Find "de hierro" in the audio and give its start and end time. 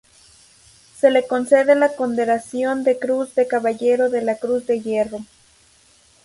4.65-5.19